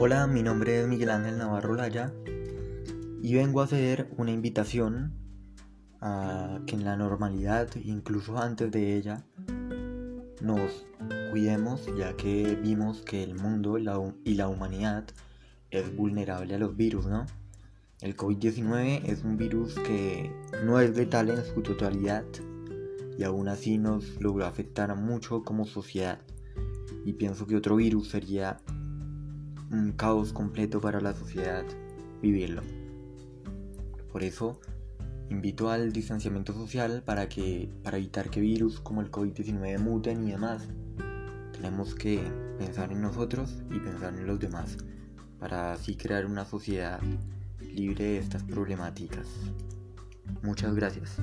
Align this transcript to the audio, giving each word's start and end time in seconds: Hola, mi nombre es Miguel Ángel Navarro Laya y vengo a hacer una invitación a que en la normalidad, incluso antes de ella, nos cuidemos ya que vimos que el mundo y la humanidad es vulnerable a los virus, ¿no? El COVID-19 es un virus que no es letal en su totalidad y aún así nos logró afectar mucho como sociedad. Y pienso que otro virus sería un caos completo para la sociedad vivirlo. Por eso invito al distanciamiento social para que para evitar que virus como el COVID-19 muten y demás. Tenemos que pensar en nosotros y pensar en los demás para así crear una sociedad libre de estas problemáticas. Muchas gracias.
Hola, 0.00 0.28
mi 0.28 0.44
nombre 0.44 0.80
es 0.80 0.86
Miguel 0.86 1.10
Ángel 1.10 1.38
Navarro 1.38 1.74
Laya 1.74 2.14
y 3.20 3.34
vengo 3.34 3.60
a 3.60 3.64
hacer 3.64 4.08
una 4.16 4.30
invitación 4.30 5.12
a 6.00 6.60
que 6.68 6.76
en 6.76 6.84
la 6.84 6.96
normalidad, 6.96 7.68
incluso 7.82 8.38
antes 8.38 8.70
de 8.70 8.96
ella, 8.96 9.24
nos 10.40 10.86
cuidemos 11.32 11.84
ya 11.98 12.16
que 12.16 12.56
vimos 12.62 13.00
que 13.00 13.24
el 13.24 13.34
mundo 13.34 13.76
y 13.76 14.34
la 14.34 14.48
humanidad 14.48 15.04
es 15.72 15.96
vulnerable 15.96 16.54
a 16.54 16.58
los 16.58 16.76
virus, 16.76 17.06
¿no? 17.06 17.26
El 18.00 18.16
COVID-19 18.16 19.02
es 19.04 19.24
un 19.24 19.36
virus 19.36 19.74
que 19.80 20.30
no 20.64 20.78
es 20.78 20.96
letal 20.96 21.28
en 21.30 21.44
su 21.44 21.60
totalidad 21.60 22.24
y 23.18 23.24
aún 23.24 23.48
así 23.48 23.78
nos 23.78 24.20
logró 24.20 24.46
afectar 24.46 24.94
mucho 24.94 25.42
como 25.42 25.66
sociedad. 25.66 26.20
Y 27.04 27.14
pienso 27.14 27.48
que 27.48 27.56
otro 27.56 27.74
virus 27.74 28.10
sería 28.10 28.58
un 29.70 29.92
caos 29.92 30.32
completo 30.32 30.80
para 30.80 31.00
la 31.00 31.14
sociedad 31.14 31.64
vivirlo. 32.22 32.62
Por 34.10 34.22
eso 34.22 34.60
invito 35.30 35.70
al 35.70 35.92
distanciamiento 35.92 36.52
social 36.52 37.02
para 37.04 37.28
que 37.28 37.70
para 37.82 37.98
evitar 37.98 38.30
que 38.30 38.40
virus 38.40 38.80
como 38.80 39.02
el 39.02 39.10
COVID-19 39.10 39.78
muten 39.78 40.26
y 40.26 40.30
demás. 40.32 40.68
Tenemos 41.52 41.94
que 41.94 42.20
pensar 42.58 42.92
en 42.92 43.02
nosotros 43.02 43.62
y 43.70 43.78
pensar 43.80 44.14
en 44.14 44.26
los 44.26 44.38
demás 44.38 44.76
para 45.38 45.72
así 45.72 45.96
crear 45.96 46.26
una 46.26 46.44
sociedad 46.44 47.00
libre 47.60 48.04
de 48.04 48.18
estas 48.18 48.42
problemáticas. 48.42 49.26
Muchas 50.42 50.74
gracias. 50.74 51.16